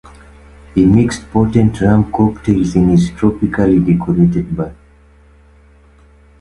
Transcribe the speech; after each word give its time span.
He 0.73 0.83
mixed 0.83 1.29
potent 1.29 1.79
rum 1.79 2.11
cocktails 2.11 2.75
in 2.75 2.89
his 2.89 3.11
tropically 3.11 3.77
decorated 3.77 4.57
bar. 4.57 4.73